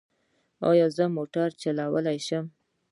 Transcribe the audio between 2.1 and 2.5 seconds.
شم؟